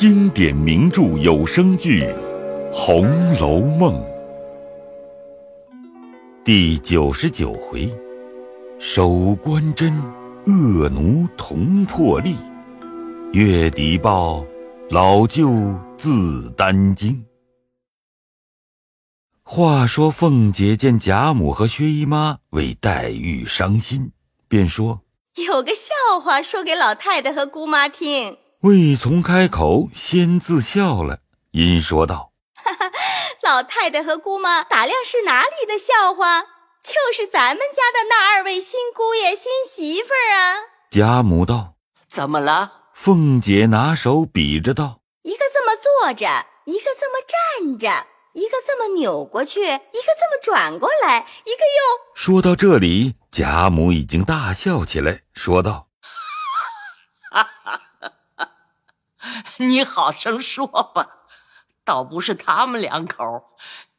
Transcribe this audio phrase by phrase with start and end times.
[0.00, 2.04] 经典名著有声剧
[2.72, 4.02] 《红楼梦》
[6.42, 7.94] 第九十九回：
[8.78, 9.92] 守关贞，
[10.46, 12.32] 恶奴同破例；
[13.32, 14.42] 月底报，
[14.88, 15.50] 老舅
[15.98, 17.22] 自担惊。
[19.42, 24.12] 话说凤姐见贾母和薛姨妈为黛玉伤心，
[24.48, 25.02] 便说。
[25.46, 28.38] 有个笑话说给老太太和姑妈听。
[28.62, 31.20] 未从开口，先自笑了，
[31.52, 32.92] 因说道：“哈哈，
[33.42, 36.42] 老太太和姑妈打量是哪里的笑话？
[36.82, 40.56] 就是咱们家的那二位新姑爷、新媳妇儿啊。”
[40.92, 41.72] 贾母道
[42.06, 52.14] ：“怎么了？”凤姐拿手比着道：“一个这么坐着，一个这么站着。”一个这么扭过去，一个这么转过来，一个又……
[52.14, 55.88] 说到这里，贾母已经大笑起来，说道
[57.32, 57.80] ：“哈哈哈，
[59.58, 61.06] 你好生说吧，
[61.84, 63.24] 倒不是他们两口，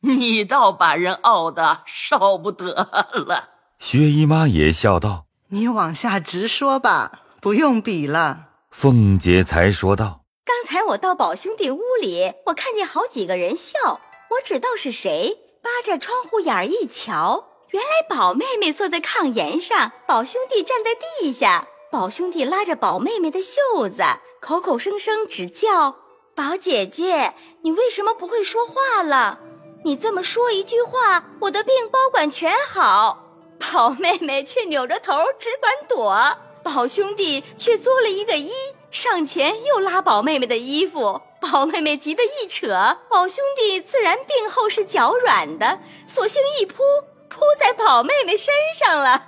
[0.00, 2.72] 你倒把人怄得受不得
[3.12, 14.00] 了。”薛姨妈也笑道：“你往下直说吧，不用比了。”凤姐才说道：“刚才我到宝兄弟屋里，我看见好几个人笑。”
[14.30, 21.66] 我只道是谁，扒着窗户眼儿一瞧，原来宝妹妹坐在炕沿上，宝兄弟站在地下。
[21.90, 24.04] 宝兄弟拉着宝妹妹的袖子，
[24.40, 25.96] 口口声声只叫
[26.36, 29.40] ：“宝姐姐，你为什么不会说话了？
[29.84, 33.26] 你这么说一句话，我的病包管全好。”
[33.58, 38.52] 宝妹妹却扭着头只管躲，宝兄弟却作了一个揖，
[38.92, 41.20] 上前又拉宝妹妹的衣服。
[41.40, 46.84] 宝妹妹急得一扯，宝兄弟自然病后是脚软的，索性一扑，
[47.30, 49.22] 扑在宝妹妹身上了。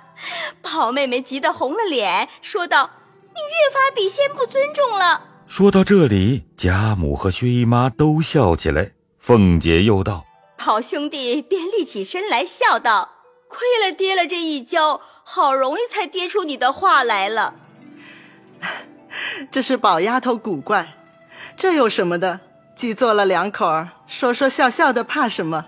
[0.61, 2.91] 宝妹妹急得红了脸，说道
[3.33, 8.91] ：“你越发比先不尊重了。”说到这里，贾母和薛姨妈都笑起来。
[9.19, 10.25] 凤姐又道
[10.57, 13.09] ：“宝兄弟便立起身来，笑道
[13.49, 17.55] ：‘亏了跌了这一跤，好容易才跌出你的话来了。’
[19.51, 20.93] 这是宝丫头古怪。”
[21.55, 22.39] 这有什么的？
[22.75, 25.67] 既做了两口儿，说说笑笑的，怕什么？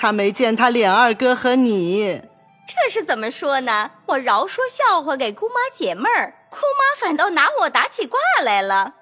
[0.00, 2.22] 他没见他脸二哥和你，
[2.66, 3.90] 这是怎么说呢？
[4.06, 8.94] 我饶说笑话给姑妈解闷儿，姑妈反倒拿我打起卦来了。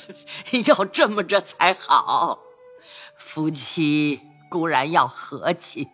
[0.64, 2.38] 要这么着才好，
[3.18, 5.90] 夫妻固然要和气，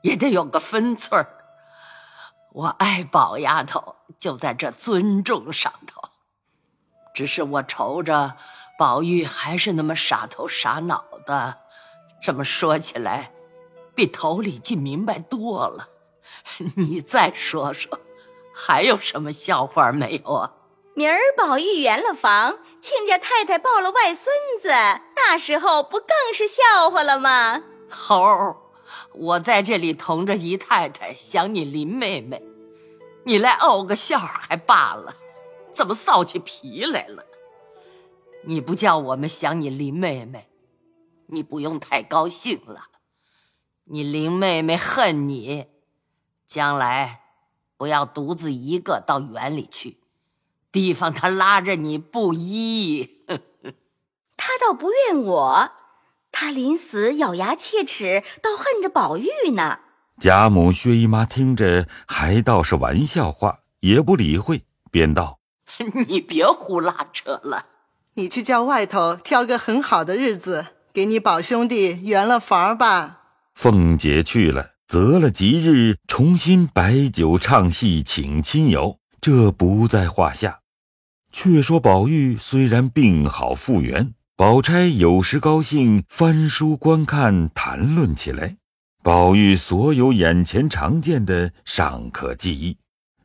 [0.00, 1.44] 也得有个分寸儿。
[2.54, 6.00] 我爱宝丫头，就在这尊重上头。
[7.14, 8.38] 只是我愁着。
[8.76, 11.58] 宝玉还是那么傻头傻脑的，
[12.20, 13.30] 这么说起来，
[13.94, 15.88] 比头里进明白多了。
[16.76, 18.00] 你再说说，
[18.52, 20.52] 还有什么笑话没有啊？
[20.94, 24.68] 明儿宝玉圆了房，亲家太太抱了外孙子，
[25.16, 27.64] 那时候不更是笑话了吗？
[27.90, 28.56] 猴，
[29.12, 32.42] 我在这里同着姨太太想你林妹妹，
[33.24, 35.16] 你来怄个笑还罢了，
[35.72, 37.24] 怎么臊起皮来了？
[38.42, 40.48] 你不叫我们想你林妹妹，
[41.26, 42.88] 你不用太高兴了。
[43.86, 45.66] 你林妹妹恨你，
[46.46, 47.20] 将来
[47.76, 49.98] 不要独自一个到园里去，
[50.72, 53.24] 提防她拉着你不依。
[54.36, 55.70] 她倒不怨我，
[56.32, 59.80] 她临死咬牙切齿，倒恨着宝玉呢。
[60.18, 65.40] 贾母、薛姨妈听着还倒是玩笑话，也不理会，便道：
[66.08, 67.66] “你别胡拉扯了。”
[68.16, 73.23] 你去叫外头挑个很好的日子，给你宝兄弟圆了房吧。
[73.54, 80.60] 凤姐去了，择了吉日，重新摆酒唱戏，请亲友，这不在话下。
[81.32, 88.56] 却说宝玉虽然病好复原，宝钗有时高兴，翻书观看，谈论起来。
[89.02, 92.76] 宝玉所有眼前常见的尚可记忆，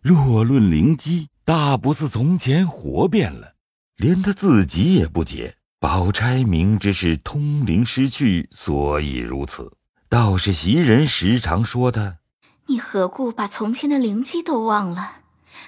[0.02, 3.54] 若论灵机，大不似从前活变了。
[3.98, 9.72] 连他自己也不解，宝钗明知是通灵失去，所以如此。
[10.10, 12.18] 倒是袭人时常说他
[12.66, 15.18] ：“你何故把从前的灵机都忘了？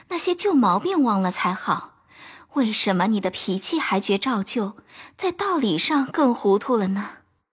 [0.09, 1.91] 那些旧毛病忘了才好。
[2.53, 4.75] 为什么你的脾气还觉照旧，
[5.15, 7.07] 在道理上更糊涂了呢？”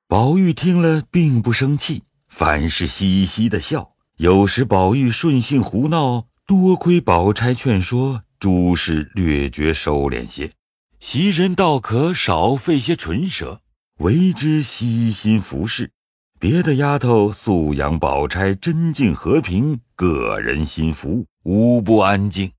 [0.09, 3.93] 宝玉听了，并不生气，反是嘻嘻的笑。
[4.17, 10.53] 有时宝玉顺性胡闹，多亏宝钗劝说，诸事略觉收敛些。
[11.01, 13.61] 袭人倒可少费些唇舌，
[13.99, 15.93] 为之悉心服侍。
[16.41, 22.53] 别的丫头素养宝钗真静和平，个人心服，无不安静。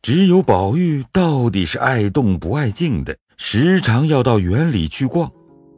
[0.00, 5.30] 只有宝玉到底是爱动不爱静的，时常要到园里去逛。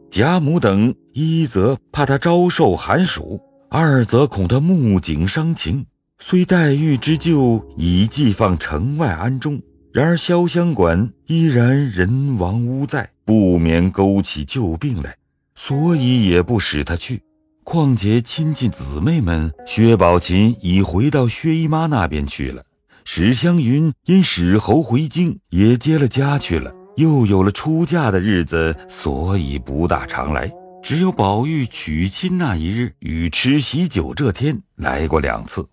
[0.08, 5.84] 贾母等一则怕他招受寒暑，二则恐他目景伤情，
[6.20, 9.60] 虽黛玉之旧已寄放城外安中，
[9.92, 15.16] 然而潇湘馆依然人亡屋在，不免勾起旧病来，
[15.56, 17.20] 所以也不使他去。
[17.64, 22.62] 况且亲戚姊妹们，薛宝琴已回到薛姨妈那边去了，
[23.04, 26.72] 史湘云因史侯回京，也接了家去了。
[26.96, 30.52] 又有了出嫁的日子，所以不大常来。
[30.82, 35.64] 只有宝玉娶亲那一日与吃喜酒这天来过两次，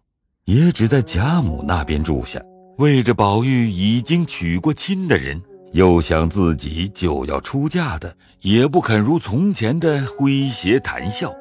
[0.45, 2.39] 也只在贾母那边住下。
[2.77, 5.41] 为着宝玉已经娶过亲的人，
[5.73, 11.33] 又想自己就要出嫁的，也不肯如从前的诙谐谈笑，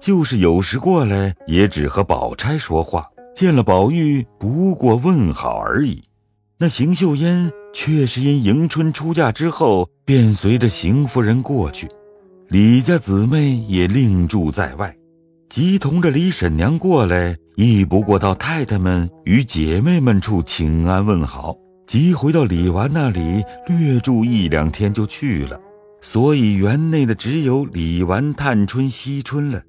[0.00, 6.02] 就是有时过来，也只和宝钗说话，见了宝玉不过问好而已。
[6.58, 11.88] 那邢岫烟却是因迎春出嫁之后，便随着邢夫人过去，
[12.48, 14.94] 李家姊妹也另住在外，
[15.48, 21.56] 即同着李婶娘过来，亦不过到太太们与姐妹们处请安问好，
[21.86, 25.60] 即回到李纨那里略住一两天就去了。
[26.00, 29.62] 所以园内的只有李纨、探春、惜春了，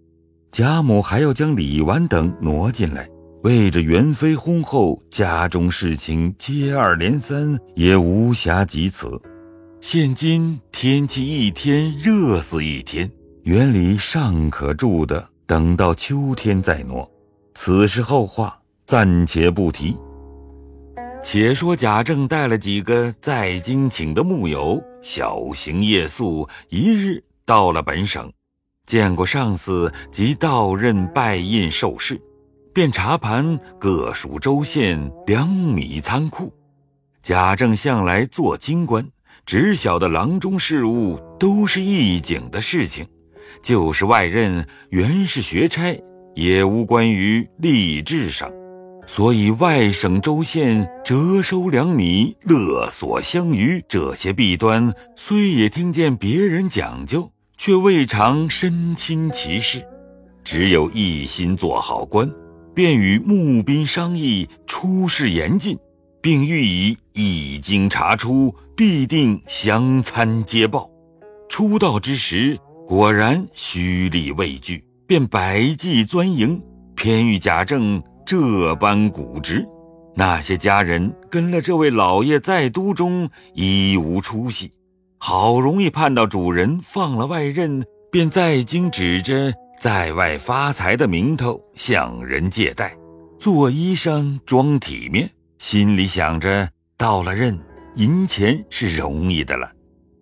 [0.55, 3.05] 贾母还要将李纨等挪进来。
[3.43, 9.21] 为着元妃薨后，家中事情接二连三，也无暇及此。
[9.81, 13.11] 现今天气一天热死一天，
[13.43, 17.05] 园里尚可住的，等到秋天再挪。
[17.53, 19.97] 此事后话，暂且不提。
[21.21, 28.31] 且说贾政带了几个在京请的木友，小行夜宿，一日到了本省，
[28.85, 32.19] 见过上司及到任拜印受事。
[32.73, 36.53] 便查盘各属州县粮米仓库。
[37.23, 39.07] 贾政向来做京官，
[39.45, 43.07] 只晓得郎中事务都是一景的事情，
[43.63, 45.97] 就是外任原是学差，
[46.35, 48.51] 也无关于吏治上，
[49.07, 59.85] 所以外省州县折收粮米、勒索乡余这些弊端，虽也听见别人讲究，却未尝身亲其事，
[60.43, 62.29] 只有一心做好官。
[62.73, 65.77] 便与募兵商议出事严禁，
[66.21, 70.89] 并欲以一经查出，必定相参接报。
[71.47, 76.61] 出道之时，果然虚力畏惧，便百计钻营，
[76.95, 79.65] 偏遇贾政这般古直。
[80.13, 84.73] 那些家人跟了这位老爷在都中，一无出息，
[85.27, 89.51] 好容易盼到主人放了外任，便在京指着。
[89.79, 92.95] 在外发财的名头向人借贷，
[93.39, 95.27] 做衣裳装体面，
[95.57, 97.59] 心里想着到了任
[97.95, 99.71] 银钱是容易的了。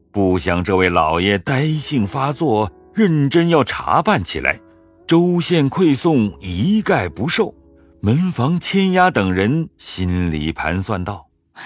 [0.09, 4.57] 不想这位老爷呆性发作，认真要查办起来，
[5.05, 7.53] 州县馈送一概不受。
[7.99, 11.63] 门房千押等人心里盘算道：“唉，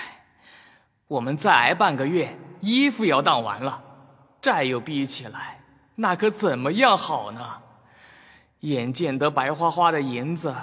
[1.07, 3.83] 我们再挨半个月，衣服要当完了，
[4.41, 5.61] 债又逼起来，
[5.95, 7.61] 那可怎么样好呢？”
[8.61, 10.55] 眼见得白花花的银子，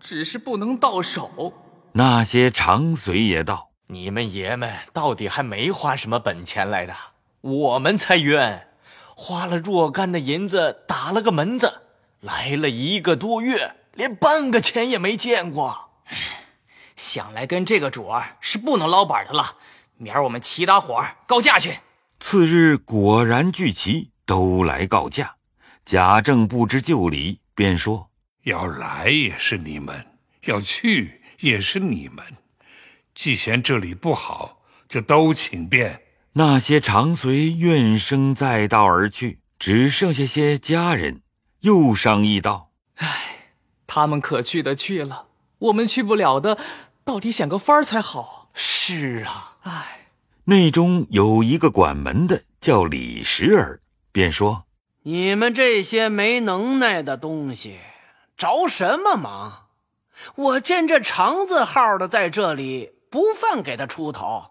[0.00, 1.52] 只是不能到手。
[1.92, 6.94] 那些长随也道：“你们爷们到底还没花什么本钱来的，
[7.40, 8.68] 我们才冤，
[9.14, 11.82] 花了若干的银子打了个门子，
[12.20, 15.90] 来了一个多月，连半个钱也没见过。
[16.96, 19.56] 想来跟这个主儿是不能捞板的了，
[19.96, 21.78] 明儿我们齐打伙告假去。”
[22.18, 25.36] 次日果然聚齐，都来告假。
[25.84, 28.10] 贾政不知就里，便说
[28.44, 30.06] ：“要来也是你们，
[30.46, 32.24] 要去也是你们。
[33.14, 36.02] 既嫌这里不好，就都请便。”
[36.38, 41.22] 那些长随怨声载道而去，只剩下些家人，
[41.60, 43.52] 又商议道：“唉，
[43.86, 46.58] 他们可去的去了，我们去不了的，
[47.04, 50.08] 到底想个法儿才好。”是啊，唉。
[50.44, 53.80] 内中有一个管门的，叫李时儿，
[54.12, 54.64] 便说。
[55.02, 57.78] 你们这些没能耐的东西，
[58.36, 59.66] 着什么忙？
[60.34, 64.44] 我见这长字号的在这里，不犯给他出头。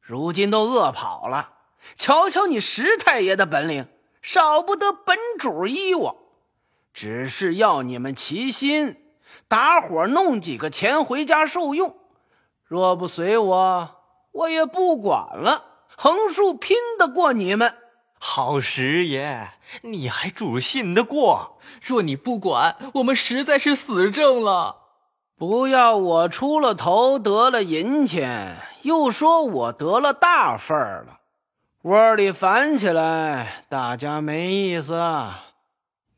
[0.00, 1.52] 如今都饿跑了，
[1.94, 3.86] 瞧瞧你石太爷的本领，
[4.22, 6.16] 少不得本主依我。
[6.94, 8.96] 只是要你们齐心，
[9.46, 11.96] 打伙弄几个钱回家受用。
[12.64, 13.95] 若不随我，
[14.36, 15.64] 我也不管了，
[15.96, 17.74] 横竖拼得过你们。
[18.18, 19.50] 好十爷，
[19.82, 21.58] 你还主信得过？
[21.80, 24.76] 若你不管，我们实在是死挣了。
[25.38, 31.20] 不要我出了头得了银钱，又说我得了大份儿了。
[31.82, 34.98] 窝里烦起来，大家没意思。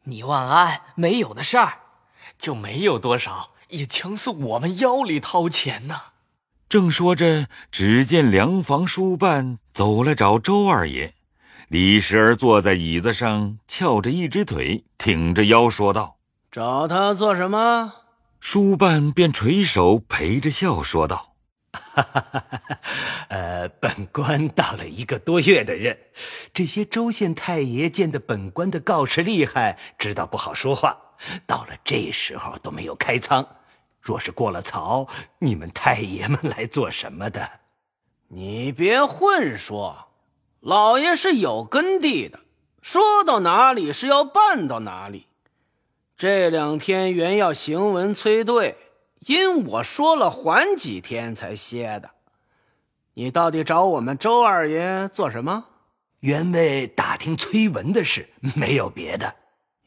[0.05, 1.81] 你万安没有的事儿，
[2.39, 6.01] 就没有多少，也强似我们腰里掏钱呢。
[6.69, 11.15] 正说着，只见梁房书办走来找周二爷。
[11.69, 16.19] 李时儿坐在椅子上，翘着一只腿，挺着腰，说道
[16.53, 17.95] ：“找他做什么？”
[18.39, 21.37] 书办便垂手陪着笑说道
[21.73, 22.79] ：“哈哈哈哈
[23.29, 25.97] 呃，本官当了一个多月的任，
[26.53, 30.99] 这些州县太爷见得本官的告示厉害，知道不好说话，
[31.47, 33.47] 到了这时候都没有开仓。
[34.09, 35.07] 若是过了曹，
[35.41, 37.61] 你们太爷们来做什么的？
[38.29, 40.07] 你别混说。”
[40.61, 42.41] 老爷是有根蒂的，
[42.81, 45.27] 说到哪里是要办到哪里。
[46.17, 48.77] 这两天原要行文催队，
[49.21, 52.11] 因我说了缓几天才歇的。
[53.15, 55.67] 你到底找我们周二爷做什么？
[56.21, 59.37] 原为打听崔文的事，没有别的。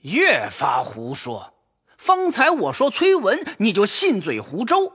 [0.03, 1.53] 越发胡说！
[2.01, 4.91] 方才我说崔文，你就信嘴胡诌，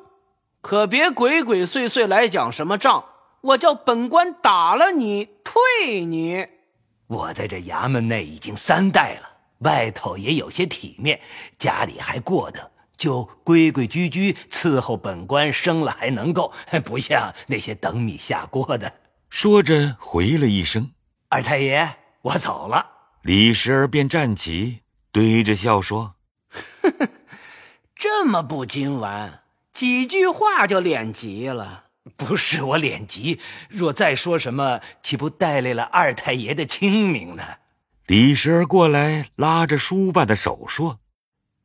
[0.60, 3.04] 可别鬼鬼祟祟来讲什么账。
[3.42, 6.48] 我叫本官打了你，退你。
[7.06, 11.20] 我在这衙门内已经三代了，外头也有些体面，
[11.56, 16.52] 家里还过得，就规规矩矩伺候本官生了还能够，
[16.84, 18.92] 不像那些等米下锅的。
[19.30, 20.90] 说着回了一声
[21.30, 21.88] ：“二太爷，
[22.22, 22.84] 我走了。”
[23.22, 24.80] 李时儿便站起，
[25.12, 26.15] 堆着笑说：“呵呵，
[27.94, 31.84] 这么不经玩，几句话就脸急了。
[32.16, 37.42] ”不是我脸急，若再说什么，岂不带来了二太爷的清明呢？
[38.06, 41.00] 李时儿过来拉着书办的手说：“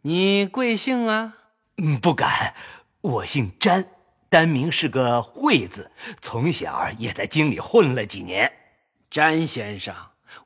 [0.01, 1.35] 你贵姓啊
[1.77, 2.55] ？”“嗯，不敢，
[3.01, 3.85] 我姓詹，
[4.29, 8.51] 单名是个惠字，从小也在京里混了几年。”
[9.11, 9.95] 詹先生，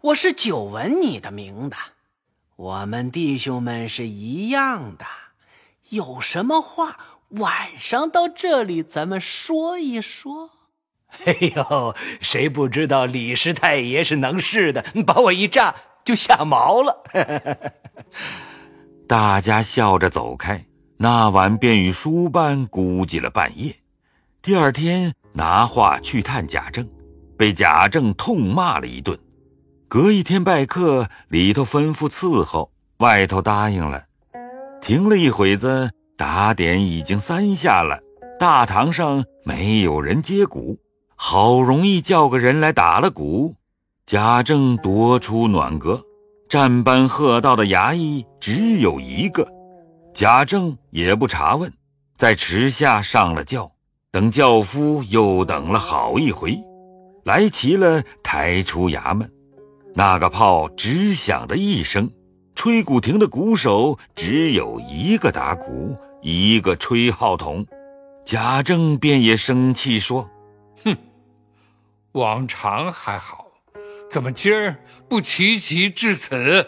[0.01, 1.77] 我是久闻你的名的，
[2.55, 5.05] 我们弟兄们是一样的，
[5.89, 6.97] 有什么话？
[7.31, 10.51] 晚上到这里，咱们说一说。
[11.25, 17.03] 哎呦，谁不知道李师太爷是能事的，把我一炸就吓毛了。
[19.05, 20.65] 大家笑着走开。
[20.97, 23.75] 那晚便与书班估计了半夜。
[24.41, 26.89] 第二天拿话去探贾政，
[27.37, 29.19] 被贾政痛骂了一顿。
[29.95, 34.03] 隔一天拜客，里头吩咐伺候，外头答应了。
[34.81, 35.89] 停了一会子。
[36.17, 37.97] 打点已经三下了，
[38.37, 40.77] 大堂上没有人接鼓，
[41.15, 43.55] 好容易叫个人来打了鼓。
[44.05, 46.03] 贾政夺出暖阁，
[46.49, 49.47] 站班喝道的衙役只有一个，
[50.13, 51.71] 贾政也不查问，
[52.17, 53.71] 在池下上了轿。
[54.11, 56.57] 等轿夫又等了好一回，
[57.23, 59.29] 来齐了，抬出衙门，
[59.95, 62.11] 那个炮只响的一声。
[62.53, 67.65] 吹鼓亭的鼓手只有一个打鼓，一个吹号筒。
[68.25, 70.29] 贾政便也生气说
[70.83, 70.95] ：“哼，
[72.13, 73.45] 往常还好，
[74.09, 74.77] 怎么今儿
[75.09, 76.65] 不齐齐至此？”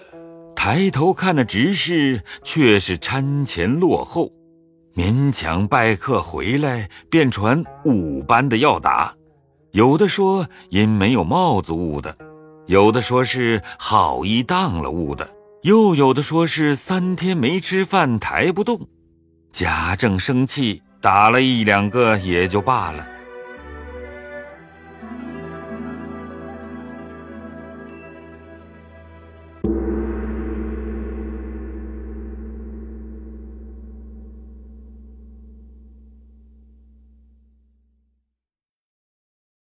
[0.55, 4.31] 抬头看的执事，却是餐前落后，
[4.93, 9.15] 勉强拜客回来，便传五班的要打。
[9.71, 12.17] 有的说因没有帽子误的，
[12.67, 15.27] 有的说是好衣当了误的。
[15.63, 18.87] 又有的说是三天没吃饭抬不动，
[19.51, 23.05] 贾政生气，打了一两个也就罢了。